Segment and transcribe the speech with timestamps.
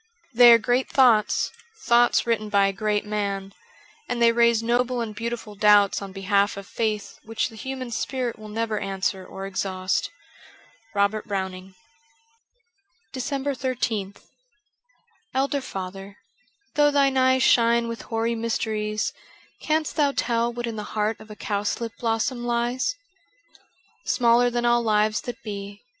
[0.33, 1.51] They are great thoughts,
[1.85, 3.53] thoughts written by a great man,
[4.09, 8.39] and they raise noble and beautiful doubts on behalf of faith which the human spirit
[8.39, 10.09] will never answer or exhaust.'
[10.95, 11.75] Robert Browning.'
[13.13, 13.53] 385 DECEMBER
[14.19, 14.23] 13th
[15.35, 16.17] ELDER father,
[16.73, 19.13] though thine eyes Shine with hoary mysteries,
[19.59, 22.95] Canst thou tell what in the heart Of a cowslip blossom lies?
[24.03, 25.83] Smaller than all lives that be.